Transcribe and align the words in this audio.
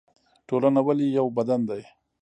ټولنه 0.47 0.81
ولې 0.87 1.05
یو 1.17 1.27
بدن 1.37 1.59
دی؟ 1.69 1.81